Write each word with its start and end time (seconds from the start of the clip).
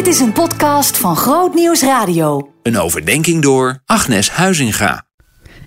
Dit 0.00 0.08
is 0.08 0.20
een 0.20 0.32
podcast 0.32 0.98
van 0.98 1.16
Groot 1.16 1.54
Nieuws 1.54 1.82
Radio. 1.82 2.52
Een 2.62 2.78
overdenking 2.78 3.42
door 3.42 3.82
Agnes 3.84 4.30
Huizinga. 4.30 5.06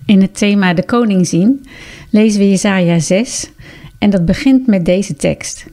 In 0.06 0.20
het 0.20 0.38
thema 0.38 0.74
De 0.74 0.84
Koning 0.84 1.26
zien 1.26 1.66
lezen 2.10 2.40
we 2.40 2.48
Jesaja 2.48 2.98
6 2.98 3.50
en 3.98 4.10
dat 4.10 4.24
begint 4.24 4.66
met 4.66 4.84
deze 4.84 5.16
tekst. 5.16 5.66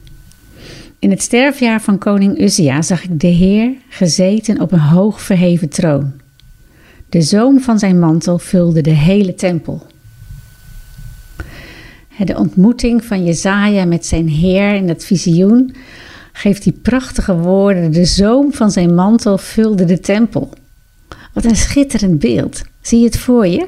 In 0.99 1.09
het 1.09 1.21
sterfjaar 1.21 1.81
van 1.81 1.97
koning 1.97 2.39
Uzia 2.39 2.81
zag 2.81 3.03
ik 3.03 3.19
de 3.19 3.27
Heer 3.27 3.73
gezeten 3.89 4.59
op 4.59 4.71
een 4.71 4.79
hoog 4.79 5.21
verheven 5.21 5.69
troon. 5.69 6.13
De 7.09 7.21
zoom 7.21 7.59
van 7.59 7.79
zijn 7.79 7.99
mantel 7.99 8.39
vulde 8.39 8.81
de 8.81 8.89
hele 8.89 9.35
tempel. 9.35 9.87
De 12.17 12.37
ontmoeting 12.37 13.05
van 13.05 13.23
Jezaja 13.25 13.85
met 13.85 14.05
zijn 14.05 14.27
Heer 14.27 14.73
in 14.73 14.87
het 14.87 15.05
visioen 15.05 15.75
geeft 16.41 16.63
die 16.63 16.79
prachtige 16.81 17.35
woorden. 17.35 17.91
De 17.91 18.05
zoom 18.05 18.53
van 18.53 18.71
zijn 18.71 18.95
mantel 18.95 19.37
vulde 19.37 19.85
de 19.85 19.99
tempel. 19.99 20.49
Wat 21.33 21.45
een 21.45 21.55
schitterend 21.55 22.19
beeld. 22.19 22.61
Zie 22.81 22.99
je 22.99 23.05
het 23.05 23.17
voor 23.17 23.47
je? 23.47 23.67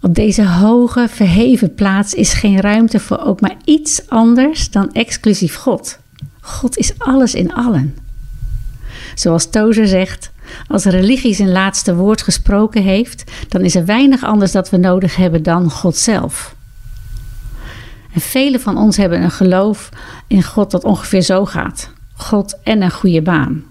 Op 0.00 0.14
deze 0.14 0.46
hoge, 0.46 1.08
verheven 1.08 1.74
plaats 1.74 2.14
is 2.14 2.32
geen 2.32 2.60
ruimte 2.60 3.00
voor 3.00 3.18
ook 3.18 3.40
maar 3.40 3.56
iets 3.64 4.08
anders 4.08 4.70
dan 4.70 4.92
exclusief 4.92 5.54
God. 5.54 5.98
God 6.40 6.76
is 6.76 6.92
alles 6.98 7.34
in 7.34 7.54
allen. 7.54 7.94
Zoals 9.14 9.50
Tozer 9.50 9.86
zegt, 9.86 10.30
als 10.68 10.84
religie 10.84 11.34
zijn 11.34 11.52
laatste 11.52 11.94
woord 11.94 12.22
gesproken 12.22 12.82
heeft, 12.82 13.24
dan 13.48 13.60
is 13.60 13.74
er 13.74 13.84
weinig 13.84 14.24
anders 14.24 14.52
dat 14.52 14.70
we 14.70 14.76
nodig 14.76 15.16
hebben 15.16 15.42
dan 15.42 15.70
God 15.70 15.96
zelf. 15.96 16.55
En 18.16 18.22
velen 18.22 18.60
van 18.60 18.78
ons 18.78 18.96
hebben 18.96 19.22
een 19.22 19.30
geloof 19.30 19.88
in 20.26 20.42
God 20.42 20.70
dat 20.70 20.84
ongeveer 20.84 21.22
zo 21.22 21.44
gaat: 21.44 21.90
God 22.14 22.58
en 22.62 22.82
een 22.82 22.90
goede 22.90 23.22
baan, 23.22 23.64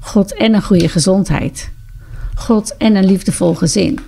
God 0.00 0.34
en 0.34 0.54
een 0.54 0.62
goede 0.62 0.88
gezondheid, 0.88 1.70
God 2.34 2.76
en 2.76 2.94
een 2.94 3.04
liefdevol 3.04 3.54
gezin. 3.54 3.98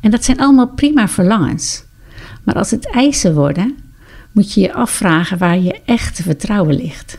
En 0.00 0.10
dat 0.10 0.24
zijn 0.24 0.40
allemaal 0.40 0.68
prima 0.68 1.08
verlangens. 1.08 1.84
Maar 2.44 2.54
als 2.54 2.70
het 2.70 2.90
eisen 2.90 3.34
worden, 3.34 3.76
moet 4.32 4.52
je 4.52 4.60
je 4.60 4.72
afvragen 4.72 5.38
waar 5.38 5.58
je 5.58 5.80
echte 5.84 6.22
vertrouwen 6.22 6.74
ligt. 6.74 7.18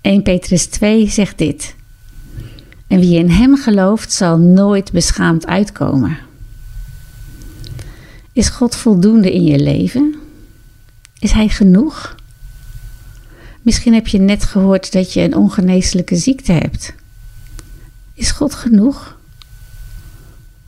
1 0.00 0.22
Petrus 0.22 0.66
2 0.66 1.08
zegt 1.08 1.38
dit. 1.38 1.74
En 2.86 3.00
wie 3.00 3.18
in 3.18 3.30
hem 3.30 3.56
gelooft, 3.56 4.12
zal 4.12 4.38
nooit 4.38 4.92
beschaamd 4.92 5.46
uitkomen. 5.46 6.25
Is 8.36 8.48
God 8.48 8.76
voldoende 8.76 9.32
in 9.32 9.44
je 9.44 9.58
leven? 9.58 10.14
Is 11.18 11.32
Hij 11.32 11.48
genoeg? 11.48 12.14
Misschien 13.62 13.94
heb 13.94 14.06
je 14.06 14.18
net 14.18 14.44
gehoord 14.44 14.92
dat 14.92 15.12
je 15.12 15.20
een 15.20 15.36
ongeneeslijke 15.36 16.16
ziekte 16.16 16.52
hebt. 16.52 16.94
Is 18.14 18.30
God 18.30 18.54
genoeg? 18.54 19.18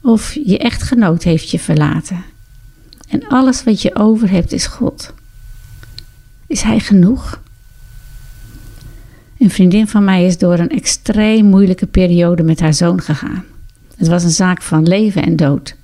Of 0.00 0.34
je 0.34 0.58
echtgenoot 0.58 1.22
heeft 1.22 1.50
je 1.50 1.58
verlaten 1.58 2.24
en 3.08 3.28
alles 3.28 3.64
wat 3.64 3.82
je 3.82 3.94
over 3.94 4.30
hebt 4.30 4.52
is 4.52 4.66
God. 4.66 5.12
Is 6.46 6.62
Hij 6.62 6.80
genoeg? 6.80 7.40
Een 9.38 9.50
vriendin 9.50 9.88
van 9.88 10.04
mij 10.04 10.26
is 10.26 10.38
door 10.38 10.58
een 10.58 10.70
extreem 10.70 11.46
moeilijke 11.46 11.86
periode 11.86 12.42
met 12.42 12.60
haar 12.60 12.74
zoon 12.74 13.00
gegaan. 13.00 13.44
Het 13.96 14.08
was 14.08 14.22
een 14.24 14.30
zaak 14.30 14.62
van 14.62 14.88
leven 14.88 15.22
en 15.22 15.36
dood, 15.36 15.76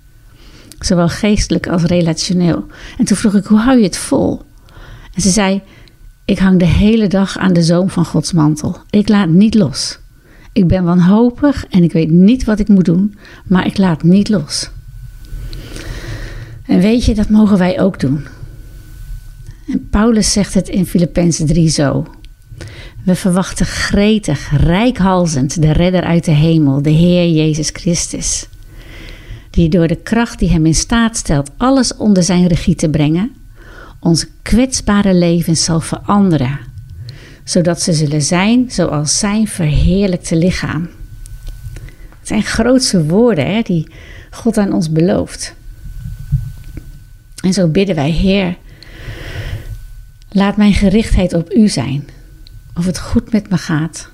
zowel 0.86 1.08
geestelijk 1.08 1.66
als 1.66 1.82
relationeel. 1.82 2.66
En 2.98 3.04
toen 3.04 3.16
vroeg 3.16 3.34
ik: 3.34 3.44
hoe 3.44 3.58
hou 3.58 3.78
je 3.78 3.84
het 3.84 3.96
vol? 3.96 4.42
En 5.14 5.22
ze 5.22 5.30
zei: 5.30 5.62
Ik 6.24 6.38
hang 6.38 6.58
de 6.58 6.64
hele 6.64 7.06
dag 7.06 7.38
aan 7.38 7.52
de 7.52 7.62
zoom 7.62 7.90
van 7.90 8.04
Gods 8.04 8.32
mantel. 8.32 8.76
Ik 8.90 9.08
laat 9.08 9.28
niet 9.28 9.54
los. 9.54 9.98
Ik 10.52 10.66
ben 10.66 10.84
wanhopig 10.84 11.66
en 11.66 11.82
ik 11.82 11.92
weet 11.92 12.10
niet 12.10 12.44
wat 12.44 12.58
ik 12.58 12.68
moet 12.68 12.84
doen, 12.84 13.16
maar 13.46 13.66
ik 13.66 13.78
laat 13.78 14.02
niet 14.02 14.28
los. 14.28 14.70
En 16.66 16.80
weet 16.80 17.04
je, 17.04 17.14
dat 17.14 17.28
mogen 17.28 17.58
wij 17.58 17.80
ook 17.80 18.00
doen. 18.00 18.26
En 19.66 19.88
Paulus 19.90 20.32
zegt 20.32 20.54
het 20.54 20.68
in 20.68 20.86
Filippenzen 20.86 21.46
3 21.46 21.68
zo. 21.68 22.06
We 23.04 23.14
verwachten 23.14 23.66
gretig, 23.66 24.50
rijkhalzend 24.56 25.62
de 25.62 25.72
redder 25.72 26.02
uit 26.02 26.24
de 26.24 26.30
hemel, 26.30 26.82
de 26.82 26.90
Heer 26.90 27.28
Jezus 27.28 27.70
Christus. 27.72 28.46
Die 29.54 29.68
door 29.68 29.86
de 29.86 29.96
kracht 29.96 30.38
die 30.38 30.50
hem 30.50 30.66
in 30.66 30.74
staat 30.74 31.16
stelt 31.16 31.50
alles 31.56 31.96
onder 31.96 32.22
zijn 32.22 32.46
regie 32.46 32.74
te 32.74 32.88
brengen, 32.88 33.34
onze 34.00 34.28
kwetsbare 34.42 35.14
levens 35.14 35.64
zal 35.64 35.80
veranderen, 35.80 36.58
zodat 37.44 37.82
ze 37.82 37.92
zullen 37.92 38.22
zijn 38.22 38.70
zoals 38.70 39.18
zijn 39.18 39.48
verheerlijkte 39.48 40.36
lichaam. 40.36 40.88
Het 42.18 42.28
zijn 42.28 42.42
grootse 42.42 43.04
woorden 43.04 43.54
hè, 43.54 43.60
die 43.62 43.88
God 44.30 44.58
aan 44.58 44.72
ons 44.72 44.92
belooft. 44.92 45.54
En 47.44 47.52
zo 47.52 47.68
bidden 47.68 47.94
wij, 47.94 48.10
Heer, 48.10 48.56
laat 50.30 50.56
mijn 50.56 50.74
gerichtheid 50.74 51.32
op 51.32 51.52
U 51.52 51.68
zijn 51.68 52.04
of 52.76 52.86
het 52.86 52.98
goed 52.98 53.32
met 53.32 53.50
me 53.50 53.58
gaat, 53.58 54.08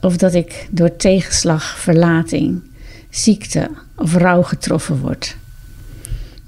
of 0.00 0.16
dat 0.16 0.34
ik 0.34 0.68
door 0.70 0.96
tegenslag, 0.96 1.78
verlating, 1.78 2.62
ziekte 3.10 3.70
of 3.96 4.14
rouw 4.14 4.42
getroffen 4.42 5.00
word. 5.00 5.36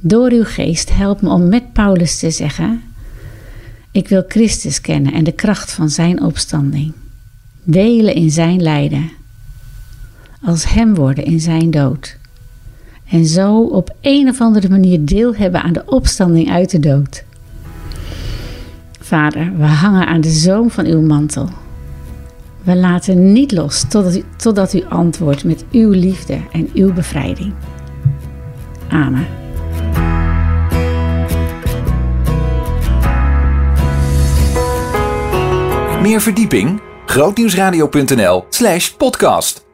Door 0.01 0.31
uw 0.31 0.45
geest 0.45 0.95
help 0.95 1.23
me 1.23 1.29
om 1.29 1.49
met 1.49 1.73
Paulus 1.73 2.19
te 2.19 2.31
zeggen: 2.31 2.83
Ik 3.91 4.09
wil 4.09 4.25
Christus 4.29 4.81
kennen 4.81 5.13
en 5.13 5.25
de 5.25 5.33
kracht 5.33 5.73
van 5.73 5.89
zijn 5.89 6.23
opstanding, 6.23 6.93
delen 7.63 8.15
in 8.15 8.31
zijn 8.31 8.63
lijden, 8.63 9.11
als 10.43 10.69
hem 10.69 10.95
worden 10.95 11.25
in 11.25 11.41
zijn 11.41 11.71
dood. 11.71 12.17
En 13.09 13.27
zo 13.27 13.63
op 13.63 13.95
een 14.01 14.29
of 14.29 14.41
andere 14.41 14.69
manier 14.69 15.05
deel 15.05 15.35
hebben 15.35 15.63
aan 15.63 15.73
de 15.73 15.85
opstanding 15.87 16.51
uit 16.51 16.71
de 16.71 16.81
dood. 16.81 17.25
Vader, 19.01 19.57
we 19.57 19.65
hangen 19.65 20.07
aan 20.07 20.21
de 20.21 20.31
zoom 20.31 20.71
van 20.71 20.87
uw 20.87 21.01
mantel. 21.01 21.49
We 22.65 22.77
laten 22.77 23.33
niet 23.33 23.53
los 23.53 23.85
totdat 23.89 24.17
u, 24.17 24.25
totdat 24.37 24.73
u 24.73 24.85
antwoordt 24.89 25.45
met 25.45 25.65
uw 25.73 25.91
liefde 25.91 26.39
en 26.53 26.71
uw 26.75 26.93
bevrijding. 26.93 27.53
Amen. 28.89 29.27
Meer 36.03 36.21
verdieping? 36.21 36.81
grootnieuwsradio.nl/podcast 37.07 39.72